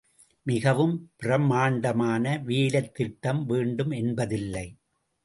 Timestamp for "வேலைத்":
2.37-2.93